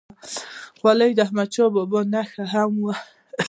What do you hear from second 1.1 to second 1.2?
د